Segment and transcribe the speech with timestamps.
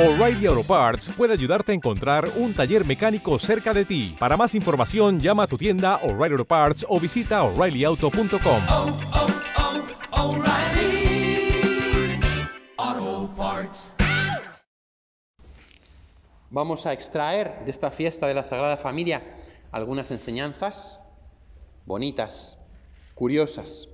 [0.00, 4.14] O'Reilly Auto Parts puede ayudarte a encontrar un taller mecánico cerca de ti.
[4.16, 8.62] Para más información, llama a tu tienda O'Reilly Auto Parts o visita oreillyauto.com.
[8.68, 8.96] oh,
[12.76, 13.92] oh, Parts.
[16.50, 19.20] Vamos a extraer de esta fiesta de la Sagrada Familia
[19.72, 21.00] algunas enseñanzas
[21.86, 22.56] bonitas,
[23.16, 23.88] curiosas.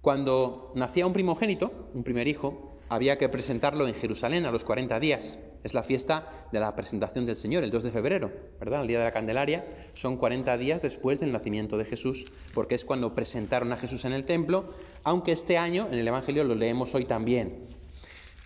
[0.00, 4.98] Cuando nacía un primogénito, un primer hijo, había que presentarlo en Jerusalén a los 40
[4.98, 5.38] días.
[5.62, 8.82] Es la fiesta de la presentación del Señor, el 2 de febrero, ¿verdad?
[8.82, 9.64] El día de la Candelaria.
[9.94, 14.12] Son 40 días después del nacimiento de Jesús, porque es cuando presentaron a Jesús en
[14.12, 17.68] el templo, aunque este año en el Evangelio lo leemos hoy también.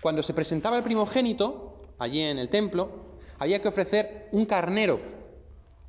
[0.03, 2.91] Cuando se presentaba el primogénito, allí en el templo,
[3.39, 5.01] había que ofrecer un carnero,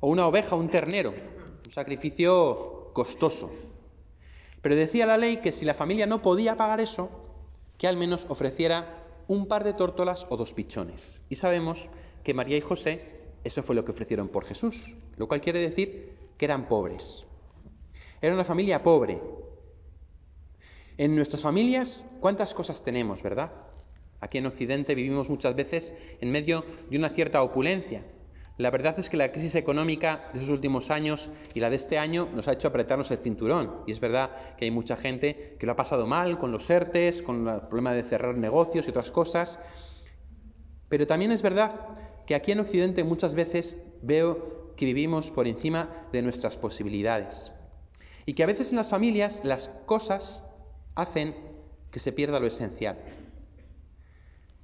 [0.00, 1.12] o una oveja, un ternero,
[1.66, 3.50] un sacrificio costoso.
[4.62, 7.25] Pero decía la ley que si la familia no podía pagar eso,
[7.78, 11.20] que al menos ofreciera un par de tórtolas o dos pichones.
[11.28, 11.78] Y sabemos
[12.24, 13.02] que María y José,
[13.44, 14.76] eso fue lo que ofrecieron por Jesús,
[15.16, 17.24] lo cual quiere decir que eran pobres.
[18.20, 19.20] Era una familia pobre.
[20.98, 23.52] En nuestras familias, ¿cuántas cosas tenemos, verdad?
[24.20, 28.02] Aquí en Occidente vivimos muchas veces en medio de una cierta opulencia.
[28.58, 31.98] La verdad es que la crisis económica de esos últimos años y la de este
[31.98, 33.82] año nos ha hecho apretarnos el cinturón.
[33.86, 37.22] Y es verdad que hay mucha gente que lo ha pasado mal con los ERTES,
[37.22, 39.58] con el problema de cerrar negocios y otras cosas.
[40.88, 41.80] Pero también es verdad
[42.26, 47.52] que aquí en Occidente muchas veces veo que vivimos por encima de nuestras posibilidades.
[48.24, 50.42] Y que a veces en las familias las cosas
[50.94, 51.34] hacen
[51.90, 52.96] que se pierda lo esencial.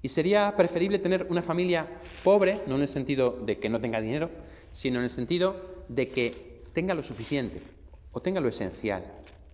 [0.03, 1.87] Y sería preferible tener una familia
[2.25, 4.31] pobre, no en el sentido de que no tenga dinero,
[4.73, 5.57] sino en el sentido
[5.89, 7.63] de que tenga lo suficiente
[8.11, 9.05] o tenga lo esencial.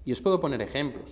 [0.05, 1.11] Y os puedo poner ejemplos.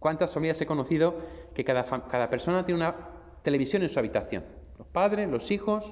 [0.00, 1.14] ¿Cuántas familias he conocido
[1.54, 2.96] que cada, cada persona tiene una
[3.44, 4.44] televisión en su habitación?
[4.76, 5.84] Los padres, los hijos,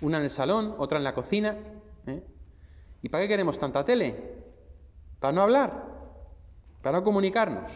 [0.00, 1.56] una en el salón, otra en la cocina.
[2.08, 2.20] ¿eh?
[3.00, 4.16] ¿Y para qué queremos tanta tele?
[5.20, 5.84] ¿Para no hablar?
[6.82, 7.70] ¿Para no comunicarnos?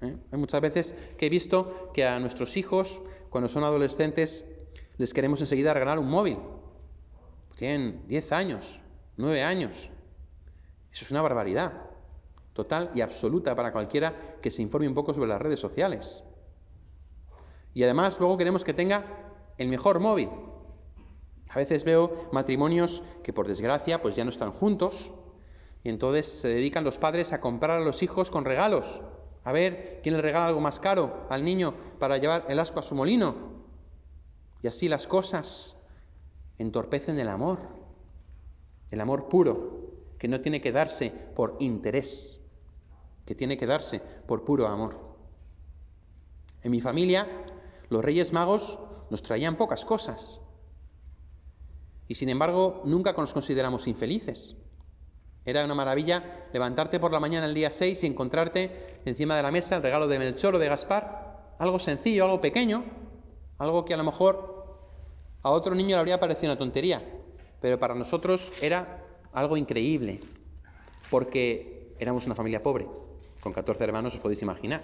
[0.00, 0.16] ¿Eh?
[0.32, 2.88] Hay muchas veces que he visto que a nuestros hijos
[3.32, 4.44] cuando son adolescentes,
[4.98, 6.38] les queremos enseguida regalar un móvil.
[7.56, 8.80] Tienen 10 años,
[9.16, 9.72] 9 años.
[10.92, 11.72] Eso es una barbaridad,
[12.52, 16.22] total y absoluta para cualquiera que se informe un poco sobre las redes sociales.
[17.72, 19.06] Y además luego queremos que tenga
[19.56, 20.28] el mejor móvil.
[21.48, 25.10] A veces veo matrimonios que por desgracia pues ya no están juntos
[25.82, 28.84] y entonces se dedican los padres a comprar a los hijos con regalos
[29.44, 32.82] a ver quién le regala algo más caro al niño para llevar el asco a
[32.82, 33.52] su molino.
[34.62, 35.76] Y así las cosas
[36.58, 37.58] entorpecen el amor,
[38.90, 39.80] el amor puro,
[40.18, 42.40] que no tiene que darse por interés,
[43.26, 44.96] que tiene que darse por puro amor.
[46.62, 47.26] En mi familia,
[47.88, 48.78] los Reyes Magos
[49.10, 50.40] nos traían pocas cosas.
[52.06, 54.56] Y sin embargo, nunca nos consideramos infelices.
[55.44, 59.50] Era una maravilla levantarte por la mañana el día 6 y encontrarte encima de la
[59.50, 62.84] mesa el regalo de Melchor o de Gaspar, algo sencillo, algo pequeño,
[63.58, 64.52] algo que a lo mejor
[65.42, 67.02] a otro niño le habría parecido una tontería,
[67.60, 70.20] pero para nosotros era algo increíble,
[71.10, 72.86] porque éramos una familia pobre,
[73.40, 74.82] con 14 hermanos os podéis imaginar.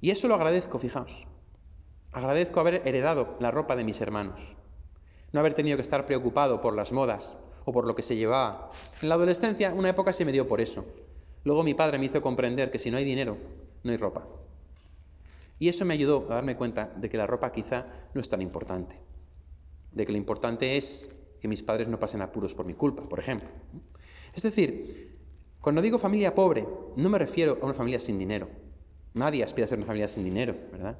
[0.00, 1.12] Y eso lo agradezco, fijaos.
[2.12, 4.40] Agradezco haber heredado la ropa de mis hermanos,
[5.32, 8.70] no haber tenido que estar preocupado por las modas, o por lo que se llevaba.
[9.00, 10.84] En la adolescencia, una época se me dio por eso.
[11.44, 13.36] Luego mi padre me hizo comprender que si no hay dinero,
[13.82, 14.26] no hay ropa.
[15.58, 18.42] Y eso me ayudó a darme cuenta de que la ropa quizá no es tan
[18.42, 18.96] importante.
[19.92, 21.08] De que lo importante es
[21.40, 23.48] que mis padres no pasen apuros por mi culpa, por ejemplo.
[24.34, 25.18] Es decir,
[25.60, 26.66] cuando digo familia pobre,
[26.96, 28.48] no me refiero a una familia sin dinero.
[29.14, 30.98] Nadie aspira a ser una familia sin dinero, ¿verdad?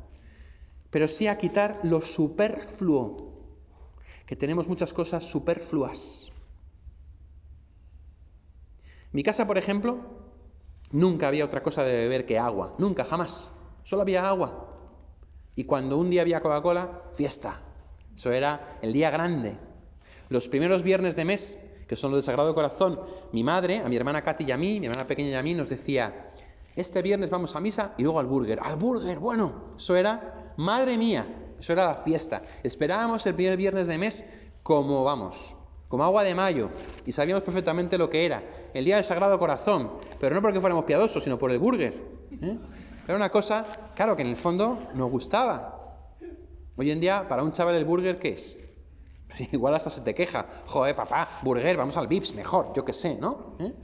[0.90, 3.32] Pero sí a quitar lo superfluo,
[4.26, 6.30] que tenemos muchas cosas superfluas.
[9.10, 10.21] Mi casa, por ejemplo,
[10.92, 13.50] nunca había otra cosa de beber que agua, nunca, jamás.
[13.84, 14.68] Solo había agua.
[15.56, 17.60] Y cuando un día había Coca-Cola, fiesta.
[18.16, 19.56] Eso era el día grande.
[20.28, 21.58] Los primeros viernes de mes,
[21.88, 23.00] que son los de Sagrado Corazón,
[23.32, 25.54] mi madre, a mi hermana Katy y a mí, mi hermana pequeña y a mí,
[25.54, 26.30] nos decía,
[26.74, 28.60] este viernes vamos a misa y luego al burger.
[28.62, 31.26] Al burger, bueno, eso era, madre mía,
[31.58, 32.42] eso era la fiesta.
[32.62, 34.24] Esperábamos el primer viernes de mes
[34.62, 35.36] como, vamos,
[35.92, 36.70] como agua de mayo,
[37.04, 38.42] y sabíamos perfectamente lo que era,
[38.72, 41.92] el día del Sagrado Corazón, pero no porque fuéramos piadosos, sino por el burger.
[42.40, 42.58] ¿eh?
[43.04, 45.98] Era una cosa, claro, que en el fondo nos gustaba.
[46.78, 48.58] Hoy en día, para un chaval el burger, ¿qué es?
[49.52, 53.16] Igual hasta se te queja, joder, papá, burger, vamos al Vips, mejor, yo qué sé,
[53.16, 53.56] ¿no?
[53.58, 53.74] ¿Eh?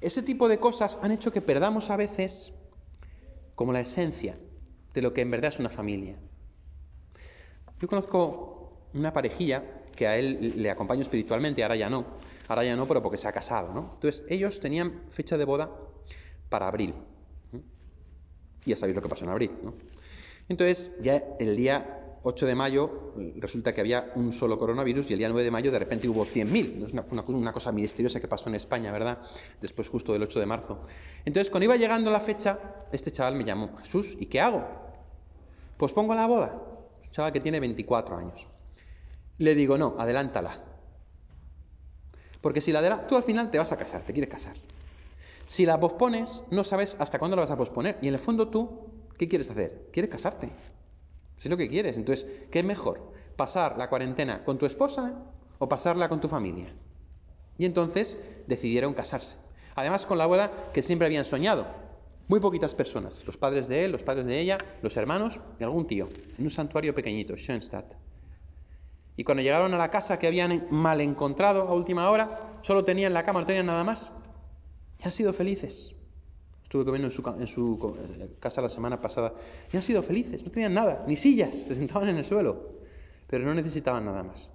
[0.00, 2.54] Ese tipo de cosas han hecho que perdamos a veces
[3.54, 4.38] como la esencia
[4.94, 6.16] de lo que en verdad es una familia.
[7.82, 12.04] Yo conozco una parejilla que a él le acompaño espiritualmente, ahora ya no,
[12.48, 13.92] ahora ya no, pero porque se ha casado, ¿no?
[13.94, 15.70] Entonces, ellos tenían fecha de boda
[16.48, 16.94] para abril.
[18.64, 19.74] Y ya sabéis lo que pasó en abril, ¿no?
[20.48, 25.18] Entonces, ya el día 8 de mayo resulta que había un solo coronavirus y el
[25.18, 26.86] día 9 de mayo de repente hubo 100.000.
[26.86, 29.18] Es una, una, cosa misteriosa que pasó en España, ¿verdad?
[29.60, 30.86] Después justo del 8 de marzo.
[31.24, 32.58] Entonces, cuando iba llegando la fecha,
[32.92, 34.64] este chaval me llamó, Jesús, ¿y qué hago?
[35.76, 36.54] Pues pongo la boda.
[37.04, 38.51] Un chaval que tiene 24 años.
[39.42, 40.62] Le digo, no, adelántala.
[42.40, 44.54] Porque si la adelantas, tú al final te vas a casar, te quieres casar.
[45.48, 47.98] Si la pospones, no sabes hasta cuándo la vas a posponer.
[48.02, 48.70] Y en el fondo tú,
[49.18, 49.88] ¿qué quieres hacer?
[49.92, 50.48] ¿Quieres casarte?
[51.38, 51.96] Si es lo que quieres.
[51.96, 53.14] Entonces, ¿qué es mejor?
[53.34, 55.12] ¿Pasar la cuarentena con tu esposa
[55.58, 56.72] o pasarla con tu familia?
[57.58, 58.16] Y entonces
[58.46, 59.36] decidieron casarse.
[59.74, 61.66] Además, con la boda que siempre habían soñado.
[62.28, 63.12] Muy poquitas personas.
[63.26, 66.08] Los padres de él, los padres de ella, los hermanos y algún tío.
[66.38, 68.01] En un santuario pequeñito, Schoenstatt.
[69.22, 73.14] Y cuando llegaron a la casa que habían mal encontrado a última hora, solo tenían
[73.14, 74.10] la cama, no tenían nada más.
[74.98, 75.94] Y han sido felices.
[76.64, 79.32] Estuve comiendo en su, en su, casa la semana pasada.
[79.72, 80.42] Y han sido felices.
[80.42, 81.56] No tenían nada, ni sillas.
[81.56, 82.70] Se sentaban en el suelo.
[83.28, 84.50] Pero no necesitaban nada más.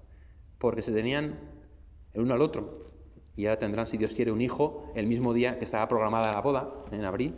[0.57, 1.39] Porque se tenían
[2.13, 2.91] el uno al otro.
[3.37, 6.41] Y ahora tendrán, si Dios quiere, un hijo el mismo día que estaba programada la
[6.41, 7.35] boda, en abril.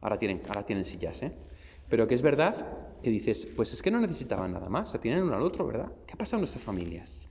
[0.00, 1.32] Ahora tienen, ahora tienen sillas, ¿eh?
[1.88, 2.66] Pero que es verdad
[3.02, 5.92] que dices, pues es que no necesitaban nada más, se tienen uno al otro, ¿verdad?
[6.06, 7.26] ¿Qué ha pasado en nuestras familias?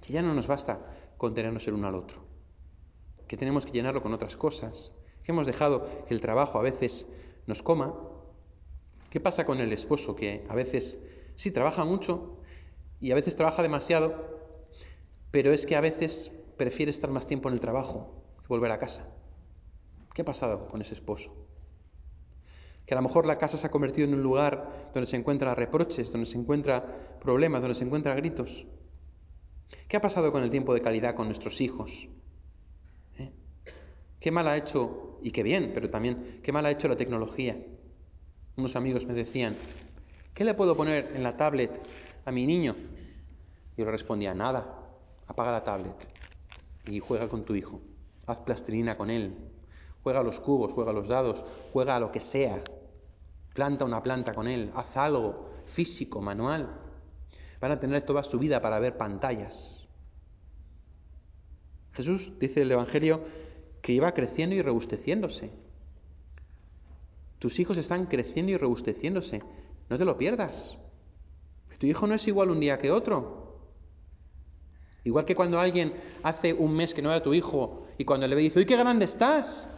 [0.00, 0.78] Que ya no nos basta
[1.16, 2.22] con tenernos el uno al otro,
[3.26, 7.06] que tenemos que llenarlo con otras cosas, que hemos dejado que el trabajo a veces
[7.46, 7.94] nos coma.
[9.08, 10.98] ¿Qué pasa con el esposo que a veces
[11.34, 12.38] sí trabaja mucho
[13.00, 14.38] y a veces trabaja demasiado,
[15.30, 18.78] pero es que a veces prefiere estar más tiempo en el trabajo que volver a
[18.78, 19.08] casa?
[20.12, 21.43] ¿Qué ha pasado con ese esposo?
[22.86, 25.54] Que a lo mejor la casa se ha convertido en un lugar donde se encuentra
[25.54, 28.66] reproches, donde se encuentra problemas, donde se encuentra gritos.
[29.88, 31.90] ¿Qué ha pasado con el tiempo de calidad con nuestros hijos?
[33.18, 33.30] ¿Eh?
[34.20, 37.56] ¿Qué mal ha hecho, y qué bien, pero también, qué mal ha hecho la tecnología?
[38.56, 39.56] Unos amigos me decían,
[40.34, 41.70] ¿qué le puedo poner en la tablet
[42.24, 42.76] a mi niño?
[43.76, 44.78] Y yo le respondía, nada,
[45.26, 45.96] apaga la tablet
[46.86, 47.80] y juega con tu hijo,
[48.26, 49.34] haz plastilina con él,
[50.04, 51.42] Juega a los cubos, juega a los dados,
[51.72, 52.62] juega a lo que sea.
[53.54, 56.68] Planta una planta con él, haz algo físico, manual.
[57.60, 59.88] Van a tener toda su vida para ver pantallas.
[61.92, 63.24] Jesús dice el Evangelio
[63.80, 65.50] que iba creciendo y rebusteciéndose.
[67.38, 69.42] Tus hijos están creciendo y rebusteciéndose.
[69.88, 70.76] No te lo pierdas.
[71.78, 73.44] Tu hijo no es igual un día que otro.
[75.04, 75.92] Igual que cuando alguien
[76.22, 78.76] hace un mes que no era tu hijo y cuando le ve dice, ¡uy, qué
[78.76, 79.68] grande estás!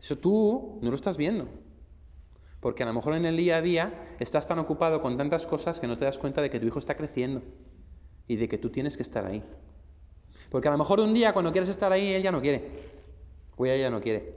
[0.00, 1.48] Eso tú no lo estás viendo.
[2.64, 5.78] Porque a lo mejor en el día a día estás tan ocupado con tantas cosas
[5.78, 7.42] que no te das cuenta de que tu hijo está creciendo
[8.26, 9.44] y de que tú tienes que estar ahí.
[10.48, 12.62] Porque a lo mejor un día cuando quieres estar ahí, él ya no quiere.
[13.56, 14.32] O ella ya no quiere.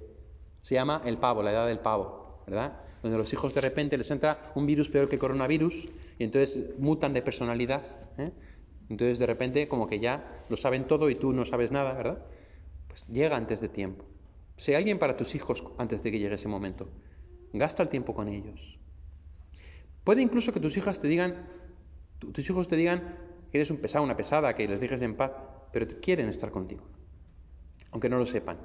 [0.62, 2.74] Se llama el pavo, la edad del pavo, ¿verdad?
[3.02, 5.74] Donde los hijos de repente les entra un virus peor que coronavirus
[6.20, 7.84] y entonces mutan de personalidad.
[8.18, 8.34] ¿eh?
[8.90, 12.26] Entonces de repente como que ya lo saben todo y tú no sabes nada, ¿verdad?
[12.90, 14.04] Pues llega antes de tiempo.
[14.58, 16.90] Sea alguien para tus hijos antes de que llegue ese momento.
[17.54, 18.78] Gasta el tiempo con ellos.
[20.04, 21.48] Puede incluso que tus hijas te digan,
[22.20, 23.18] tus hijos te digan
[23.52, 25.32] que eres un pesado, una pesada, que les dejes en paz,
[25.74, 26.84] pero quieren estar contigo,
[27.92, 28.58] aunque no lo sepan.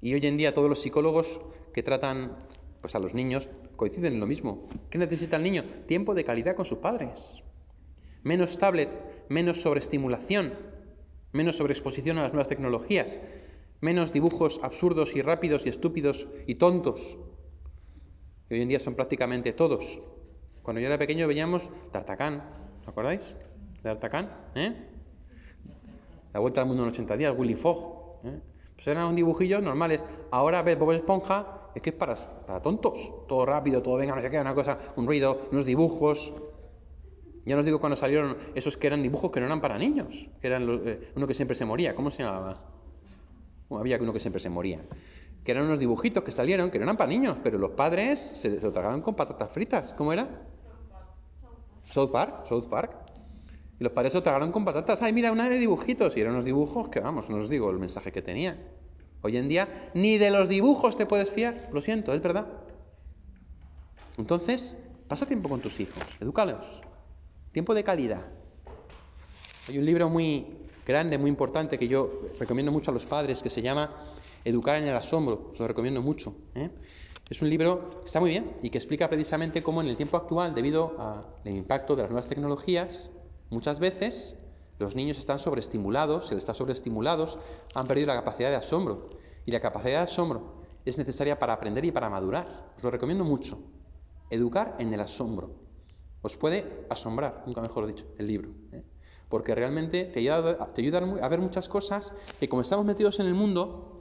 [0.00, 1.26] Y hoy en día todos los psicólogos
[1.72, 2.36] que tratan
[2.80, 4.68] pues a los niños coinciden en lo mismo.
[4.90, 5.64] ¿Qué necesita el niño?
[5.86, 7.12] Tiempo de calidad con sus padres.
[8.22, 8.90] Menos tablet,
[9.28, 10.54] menos sobreestimulación,
[11.32, 13.08] menos sobreexposición a las nuevas tecnologías,
[13.80, 17.00] menos dibujos absurdos y rápidos y estúpidos y tontos,
[18.50, 19.84] hoy en día son prácticamente todos.
[20.62, 22.42] Cuando yo era pequeño veíamos Tartacán,
[22.82, 23.20] ¿os acordáis?
[23.20, 24.74] De Tartacán, ¿eh?
[26.32, 28.20] La vuelta al mundo en 80 días, Willy Fogg.
[28.24, 28.40] ¿eh?
[28.74, 30.02] Pues eran un dibujillos normales.
[30.30, 32.94] Ahora ves Bob Esponja, es que es para, para tontos.
[33.28, 36.18] Todo rápido, todo venga, no sé qué, una cosa, un ruido, unos dibujos.
[37.46, 40.08] Ya no os digo cuando salieron esos que eran dibujos que no eran para niños,
[40.40, 41.94] que eran eh, uno que siempre se moría.
[41.94, 42.70] ¿Cómo se llamaba?
[43.70, 44.80] había uno que siempre se moría.
[45.44, 48.48] Que eran unos dibujitos que salieron, que no eran para niños, pero los padres se,
[48.48, 49.92] lo tragaban con patatas fritas.
[49.96, 50.26] ¿Cómo era?
[51.92, 52.46] South Park.
[52.48, 52.92] South Park.
[53.78, 55.02] Y los padres se lo tragaron con patatas.
[55.02, 56.16] Ay, mira, una de dibujitos.
[56.16, 58.56] Y eran unos dibujos que, vamos, no os digo el mensaje que tenía.
[59.20, 61.68] Hoy en día, ni de los dibujos te puedes fiar.
[61.72, 62.46] Lo siento, es verdad.
[64.16, 64.76] Entonces,
[65.08, 66.02] pasa tiempo con tus hijos.
[66.20, 66.66] Edúcalos.
[67.52, 68.22] Tiempo de calidad.
[69.68, 70.46] Hay un libro muy
[70.86, 74.13] grande, muy importante, que yo recomiendo mucho a los padres, que se llama
[74.44, 76.34] Educar en el asombro, os lo recomiendo mucho.
[76.54, 76.70] ¿eh?
[77.30, 80.18] Es un libro que está muy bien y que explica precisamente cómo en el tiempo
[80.18, 83.10] actual, debido al impacto de las nuevas tecnologías,
[83.48, 84.36] muchas veces
[84.78, 87.38] los niños están sobreestimulados, si están sobreestimulados,
[87.74, 89.06] han perdido la capacidad de asombro.
[89.46, 92.72] Y la capacidad de asombro es necesaria para aprender y para madurar.
[92.76, 93.58] Os lo recomiendo mucho.
[94.28, 95.50] Educar en el asombro.
[96.20, 98.50] Os puede asombrar, nunca mejor dicho, el libro.
[98.72, 98.82] ¿eh?
[99.28, 103.26] Porque realmente te ayuda, te ayuda a ver muchas cosas que como estamos metidos en
[103.26, 103.93] el mundo,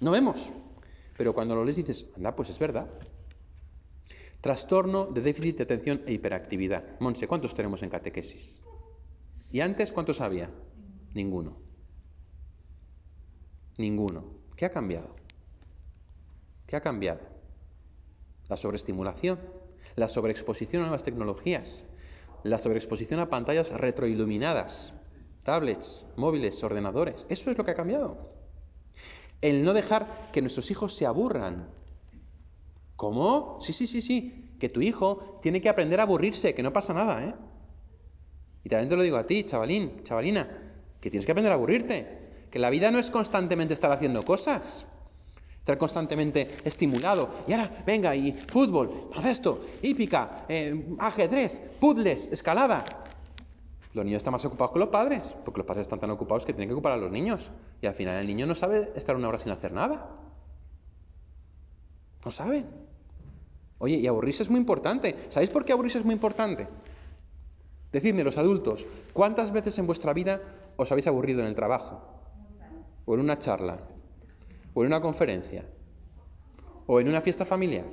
[0.00, 0.52] no vemos.
[1.16, 2.88] Pero cuando lo lees dices, anda, pues es verdad.
[4.40, 7.00] Trastorno de déficit de atención e hiperactividad.
[7.00, 8.60] Monse, ¿cuántos tenemos en catequesis?
[9.50, 10.50] ¿Y antes cuántos había?
[11.14, 11.56] Ninguno.
[13.78, 14.34] Ninguno.
[14.56, 15.14] ¿Qué ha cambiado?
[16.66, 17.20] ¿Qué ha cambiado?
[18.48, 19.38] La sobreestimulación,
[19.96, 21.86] la sobreexposición a nuevas tecnologías,
[22.42, 24.92] la sobreexposición a pantallas retroiluminadas,
[25.44, 27.24] tablets, móviles, ordenadores.
[27.28, 28.43] Eso es lo que ha cambiado.
[29.44, 31.68] El no dejar que nuestros hijos se aburran.
[32.96, 33.58] ¿Cómo?
[33.60, 34.56] Sí, sí, sí, sí.
[34.58, 37.34] Que tu hijo tiene que aprender a aburrirse, que no pasa nada, ¿eh?
[38.64, 40.48] Y también te lo digo a ti, chavalín, chavalina,
[40.98, 42.46] que tienes que aprender a aburrirte.
[42.50, 44.86] Que la vida no es constantemente estar haciendo cosas.
[45.58, 47.28] Estar constantemente estimulado.
[47.46, 52.86] Y ahora, venga, y fútbol, esto, hípica, eh, ajedrez, puzzles, escalada.
[53.92, 56.54] Los niños están más ocupados que los padres, porque los padres están tan ocupados que
[56.54, 57.48] tienen que ocupar a los niños.
[57.84, 60.08] Y al final el niño no sabe estar una hora sin hacer nada.
[62.24, 62.64] No sabe.
[63.76, 65.28] Oye, y aburrirse es muy importante.
[65.28, 66.66] ¿Sabéis por qué aburrirse es muy importante?
[67.92, 70.40] Decidme, los adultos, ¿cuántas veces en vuestra vida
[70.78, 72.00] os habéis aburrido en el trabajo?
[73.04, 73.80] ¿O en una charla?
[74.72, 75.66] ¿O en una conferencia?
[76.86, 77.84] ¿O en una fiesta familiar?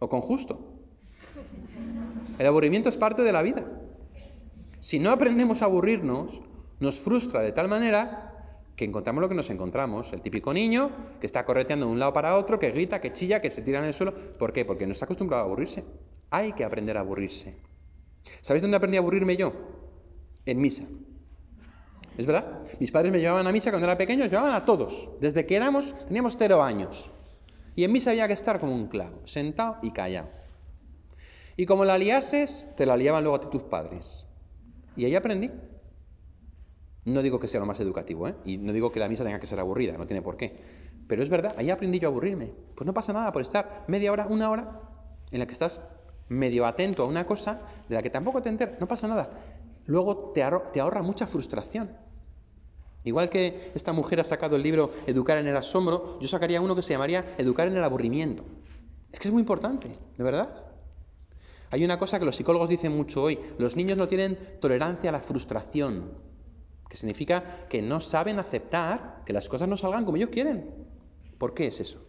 [0.00, 0.58] ¿O con justo?
[2.36, 3.62] El aburrimiento es parte de la vida.
[4.80, 6.32] Si no aprendemos a aburrirnos,
[6.80, 8.31] nos frustra de tal manera
[8.82, 10.12] que encontramos lo que nos encontramos.
[10.12, 13.40] El típico niño que está correteando de un lado para otro, que grita, que chilla,
[13.40, 14.12] que se tira en el suelo.
[14.36, 14.64] ¿Por qué?
[14.64, 15.84] Porque no está acostumbrado a aburrirse.
[16.30, 17.54] Hay que aprender a aburrirse.
[18.40, 19.52] ¿Sabéis dónde aprendí a aburrirme yo?
[20.44, 20.82] En misa.
[22.18, 22.58] ¿Es verdad?
[22.80, 24.92] Mis padres me llevaban a misa cuando era pequeño, llevaban a todos.
[25.20, 27.08] Desde que éramos, teníamos cero años.
[27.76, 30.28] Y en misa había que estar como un clavo, sentado y callado.
[31.56, 34.26] Y como la liases, te la liaban luego a ti tus padres.
[34.96, 35.52] Y ahí aprendí.
[37.04, 38.34] No digo que sea lo más educativo, ¿eh?
[38.44, 40.56] Y no digo que la misa tenga que ser aburrida, no tiene por qué.
[41.08, 42.52] Pero es verdad, ahí aprendí yo a aburrirme.
[42.76, 44.80] Pues no pasa nada por estar media hora, una hora,
[45.30, 45.80] en la que estás
[46.28, 49.30] medio atento a una cosa de la que tampoco te enteras, no pasa nada.
[49.86, 51.90] Luego te, ahorra mucha frustración.
[53.04, 56.76] Igual que esta mujer ha sacado el libro Educar en el asombro, yo sacaría uno
[56.76, 58.44] que se llamaría Educar en el aburrimiento.
[59.10, 60.54] Es que es muy importante, de verdad.
[61.70, 65.12] Hay una cosa que los psicólogos dicen mucho hoy, los niños no tienen tolerancia a
[65.12, 66.12] la frustración,
[66.92, 70.74] que significa que no saben aceptar que las cosas no salgan como ellos quieren.
[71.38, 72.06] ¿Por qué es eso?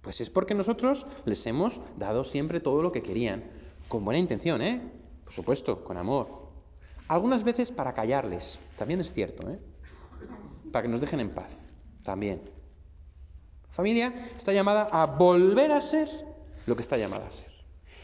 [0.00, 3.42] Pues es porque nosotros les hemos dado siempre todo lo que querían,
[3.88, 4.80] con buena intención, ¿eh?
[5.24, 6.50] Por supuesto, con amor.
[7.08, 9.58] Algunas veces para callarles, también es cierto, ¿eh?
[10.70, 11.50] Para que nos dejen en paz,
[12.04, 12.42] también.
[13.70, 16.08] Familia está llamada a volver a ser
[16.64, 17.51] lo que está llamada a ser.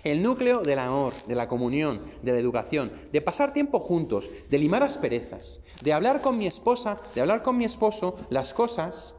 [0.05, 4.59] El núcleo del amor, de la comunión, de la educación, de pasar tiempo juntos, de
[4.59, 9.15] limar asperezas, de hablar con mi esposa, de hablar con mi esposo las cosas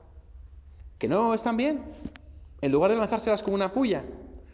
[0.97, 1.81] que no están bien,
[2.61, 4.03] en lugar de lanzárselas como una puya,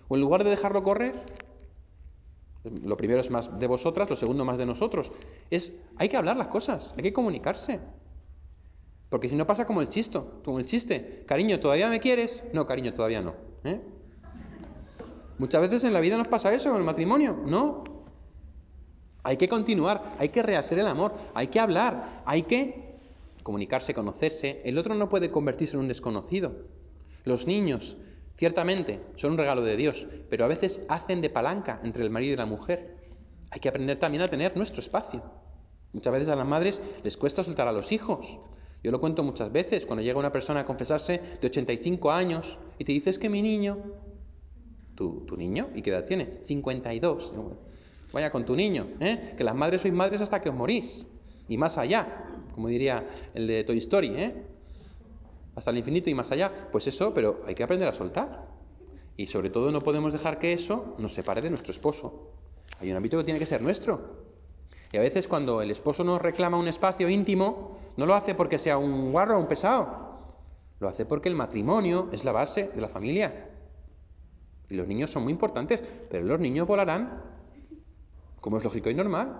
[0.07, 1.13] o en lugar de dejarlo correr,
[2.63, 5.11] lo primero es más de vosotras, lo segundo más de nosotros.
[5.51, 7.79] Es, hay que hablar las cosas, hay que comunicarse.
[9.09, 11.23] Porque si no pasa como el chisto, como el chiste.
[11.27, 12.43] Cariño, ¿todavía me quieres?
[12.53, 13.35] No, cariño, todavía no.
[13.63, 13.79] ¿eh?
[15.37, 17.83] Muchas veces en la vida nos pasa eso con el matrimonio, ¿no?
[19.23, 22.95] Hay que continuar, hay que rehacer el amor, hay que hablar, hay que
[23.43, 24.61] comunicarse, conocerse.
[24.63, 26.53] El otro no puede convertirse en un desconocido.
[27.25, 27.97] Los niños,
[28.37, 32.33] ciertamente, son un regalo de Dios, pero a veces hacen de palanca entre el marido
[32.33, 32.97] y la mujer.
[33.51, 35.23] Hay que aprender también a tener nuestro espacio.
[35.91, 38.25] Muchas veces a las madres les cuesta soltar a los hijos.
[38.83, 42.83] Yo lo cuento muchas veces, cuando llega una persona a confesarse de 85 años y
[42.83, 43.77] te dices que mi niño,
[44.95, 45.69] ¿tu, tu niño?
[45.75, 46.39] ¿Y qué edad tiene?
[46.47, 47.31] 52.
[48.13, 49.33] Vaya con tu niño, ¿eh?
[49.37, 51.05] que las madres sois madres hasta que os morís.
[51.49, 52.23] Y más allá,
[52.53, 54.43] como diría el de Toy Story, ¿eh?
[55.55, 56.69] hasta el infinito y más allá.
[56.71, 58.45] Pues eso, pero hay que aprender a soltar.
[59.17, 62.31] Y sobre todo no podemos dejar que eso nos separe de nuestro esposo.
[62.79, 64.23] Hay un ámbito que tiene que ser nuestro.
[64.91, 68.59] Y a veces cuando el esposo nos reclama un espacio íntimo, no lo hace porque
[68.59, 70.05] sea un guarro o un pesado.
[70.79, 73.49] Lo hace porque el matrimonio es la base de la familia.
[74.69, 77.21] Y los niños son muy importantes, pero los niños volarán,
[78.41, 79.39] como es lógico y normal.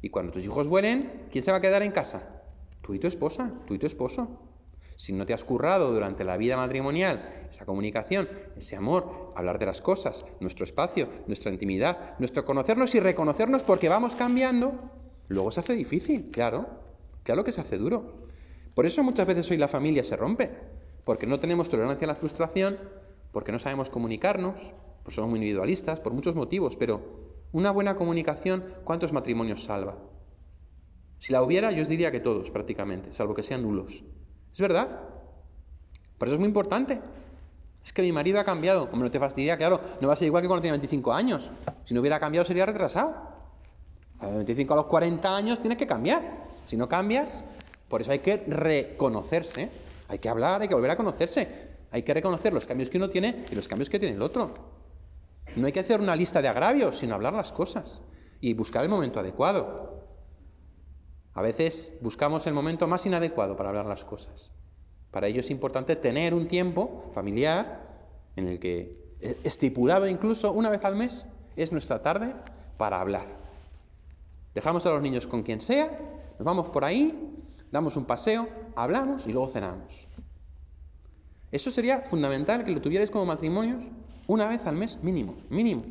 [0.00, 2.42] Y cuando tus hijos vuelen, ¿quién se va a quedar en casa?
[2.80, 4.28] Tú y tu esposa, tú y tu esposo.
[4.96, 9.66] Si no te has currado durante la vida matrimonial esa comunicación, ese amor, hablar de
[9.66, 14.74] las cosas, nuestro espacio, nuestra intimidad, nuestro conocernos y reconocernos porque vamos cambiando,
[15.28, 16.66] luego se hace difícil, claro,
[17.22, 18.22] claro que se hace duro.
[18.74, 20.50] Por eso muchas veces hoy la familia se rompe,
[21.04, 22.78] porque no tenemos tolerancia a la frustración,
[23.32, 24.54] porque no sabemos comunicarnos,
[25.02, 27.00] pues somos muy individualistas, por muchos motivos, pero
[27.52, 29.96] una buena comunicación, ¿cuántos matrimonios salva?
[31.20, 33.92] Si la hubiera, yo os diría que todos, prácticamente, salvo que sean nulos.
[34.52, 34.88] ¿Es verdad?
[36.18, 37.00] Por eso es muy importante.
[37.84, 38.84] Es que mi marido ha cambiado.
[38.84, 41.48] Hombre, no te fastidia, claro, no va a ser igual que cuando tenía 25 años.
[41.84, 43.14] Si no hubiera cambiado, sería retrasado.
[44.20, 46.22] A los 25 a los 40 años tienes que cambiar.
[46.68, 47.44] Si no cambias,
[47.88, 49.70] por eso hay que reconocerse.
[50.08, 51.71] Hay que hablar, hay que volver a conocerse.
[51.92, 54.54] Hay que reconocer los cambios que uno tiene y los cambios que tiene el otro.
[55.56, 58.00] No hay que hacer una lista de agravios, sino hablar las cosas
[58.40, 60.02] y buscar el momento adecuado.
[61.34, 64.50] A veces buscamos el momento más inadecuado para hablar las cosas.
[65.10, 67.82] Para ello es importante tener un tiempo familiar
[68.36, 72.32] en el que, eh, estipulado incluso una vez al mes, es nuestra tarde
[72.78, 73.26] para hablar.
[74.54, 75.88] Dejamos a los niños con quien sea,
[76.38, 77.34] nos vamos por ahí,
[77.70, 80.01] damos un paseo, hablamos y luego cenamos.
[81.52, 83.84] Eso sería fundamental que lo tuvierais como matrimonios
[84.26, 85.84] una vez al mes mínimo, mínimo.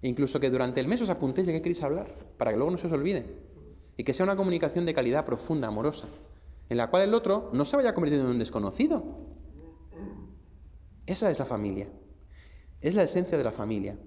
[0.00, 2.70] E incluso que durante el mes os apuntéis de qué queréis hablar, para que luego
[2.70, 3.26] no se os olvide
[3.96, 6.08] y que sea una comunicación de calidad profunda, amorosa,
[6.70, 9.04] en la cual el otro no se vaya convirtiendo en un desconocido.
[11.04, 11.88] Esa es la familia.
[12.80, 13.98] Es la esencia de la familia.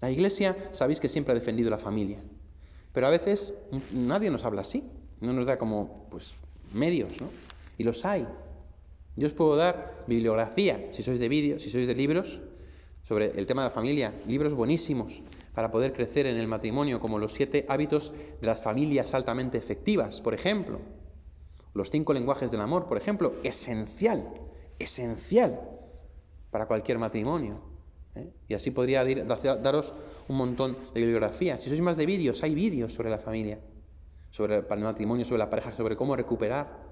[0.00, 2.18] La Iglesia, sabéis que siempre ha defendido la familia,
[2.92, 3.56] pero a veces
[3.92, 4.82] nadie nos habla así,
[5.20, 6.32] no nos da como pues
[6.72, 7.28] medios, ¿no?
[7.78, 8.26] Y los hay.
[9.16, 12.40] Yo os puedo dar bibliografía, si sois de vídeos, si sois de libros,
[13.04, 15.12] sobre el tema de la familia, libros buenísimos
[15.54, 20.20] para poder crecer en el matrimonio, como los siete hábitos de las familias altamente efectivas,
[20.20, 20.80] por ejemplo.
[21.74, 24.28] Los cinco lenguajes del amor, por ejemplo, esencial,
[24.78, 25.60] esencial
[26.50, 27.60] para cualquier matrimonio.
[28.14, 28.32] ¿eh?
[28.48, 29.92] Y así podría daros
[30.28, 31.58] un montón de bibliografía.
[31.58, 33.58] Si sois más de vídeos, hay vídeos sobre la familia,
[34.30, 36.83] sobre el matrimonio, sobre la pareja, sobre cómo recuperar.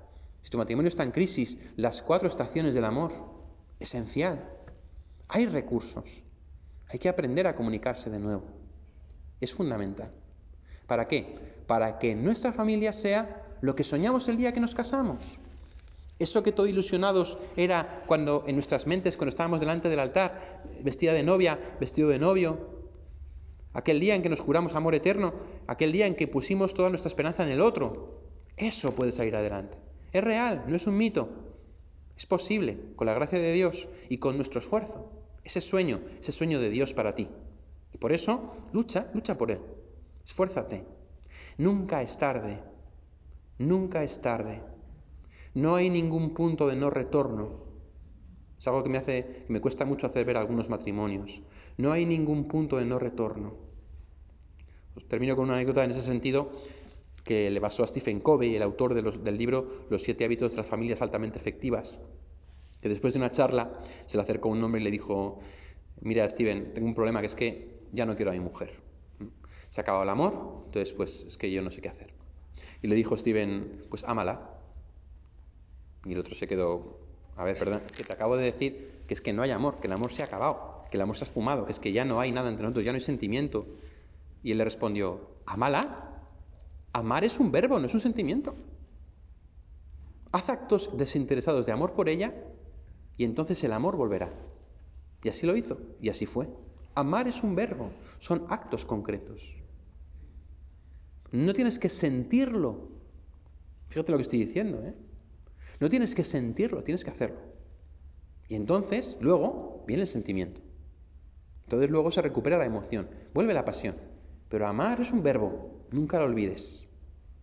[0.42, 3.12] Si tu matrimonio está en crisis, las cuatro estaciones del amor,
[3.80, 4.48] esencial.
[5.28, 6.04] Hay recursos.
[6.88, 8.44] Hay que aprender a comunicarse de nuevo.
[9.40, 10.10] Es fundamental.
[10.86, 11.38] ¿Para qué?
[11.66, 15.18] Para que nuestra familia sea lo que soñamos el día que nos casamos.
[16.18, 21.12] Eso que todo ilusionados era cuando en nuestras mentes, cuando estábamos delante del altar, vestida
[21.12, 22.58] de novia, vestido de novio,
[23.72, 25.32] aquel día en que nos juramos amor eterno,
[25.66, 28.20] aquel día en que pusimos toda nuestra esperanza en el otro,
[28.56, 29.81] eso puede salir adelante.
[30.12, 31.28] Es real, no es un mito.
[32.16, 35.10] Es posible, con la gracia de Dios y con nuestro esfuerzo.
[35.44, 37.28] Ese sueño, ese sueño de Dios para ti.
[37.92, 39.60] Y por eso, lucha, lucha por él.
[40.26, 40.84] Esfuérzate.
[41.58, 42.58] Nunca es tarde.
[43.58, 44.60] Nunca es tarde.
[45.54, 47.72] No hay ningún punto de no retorno.
[48.58, 51.30] Es algo que me hace, que me cuesta mucho hacer ver algunos matrimonios.
[51.76, 53.54] No hay ningún punto de no retorno.
[54.94, 56.52] Os termino con una anécdota en ese sentido
[57.24, 60.66] que le pasó a Stephen Covey, el autor del libro Los siete hábitos de las
[60.66, 61.98] familias altamente efectivas
[62.82, 63.70] que después de una charla
[64.06, 65.38] se le acercó un hombre y le dijo,
[66.00, 68.74] mira Steven, tengo un problema que es que ya no quiero a mi mujer.
[69.70, 72.12] Se ha acabado el amor, entonces pues es que yo no sé qué hacer.
[72.82, 74.50] Y le dijo Steven, pues ámala.
[76.04, 76.98] Y el otro se quedó,
[77.36, 79.86] a ver, perdón, que te acabo de decir que es que no hay amor, que
[79.86, 82.04] el amor se ha acabado, que el amor se ha esfumado, que es que ya
[82.04, 83.66] no hay nada entre nosotros, ya no hay sentimiento.
[84.42, 86.11] Y él le respondió, ámala.
[86.92, 88.54] Amar es un verbo, no es un sentimiento.
[90.30, 92.32] Haz actos desinteresados de amor por ella
[93.16, 94.30] y entonces el amor volverá.
[95.22, 96.48] Y así lo hizo, y así fue.
[96.94, 99.40] Amar es un verbo, son actos concretos.
[101.30, 102.88] No tienes que sentirlo.
[103.88, 104.94] Fíjate lo que estoy diciendo, ¿eh?
[105.80, 107.40] No tienes que sentirlo, tienes que hacerlo.
[108.48, 110.60] Y entonces, luego, viene el sentimiento.
[111.64, 113.96] Entonces luego se recupera la emoción, vuelve la pasión.
[114.48, 116.81] Pero amar es un verbo, nunca lo olvides.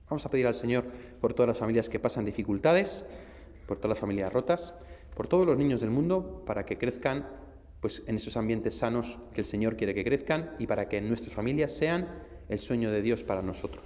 [0.10, 0.86] Vamos a pedir al Señor
[1.22, 3.06] por todas las familias que pasan dificultades,
[3.68, 4.74] por todas las familias rotas
[5.20, 7.28] por todos los niños del mundo para que crezcan
[7.82, 11.34] pues en esos ambientes sanos que el Señor quiere que crezcan y para que nuestras
[11.34, 12.08] familias sean
[12.48, 13.84] el sueño de Dios para nosotros.